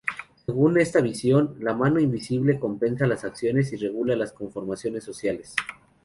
[0.47, 5.53] Según esta visión, la mano invisible compensa las acciones y regula las conformaciones sociales.